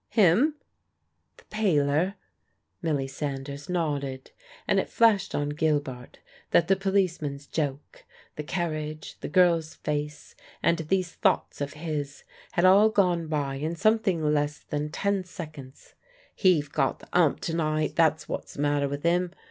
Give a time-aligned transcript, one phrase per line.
[0.09, 0.55] "Him?"
[1.37, 2.15] "The peeler,"
[2.81, 4.31] Milly Sanders nodded;
[4.67, 6.17] and it flashed on Gilbart
[6.49, 8.03] that the policeman's joke,
[8.35, 10.33] the carriage, the girl's face
[10.63, 15.93] and these thoughts of his had all gone by in something less than ten seconds.
[16.33, 19.29] "He've got the 'ump to night, that's what's the matter with 'im."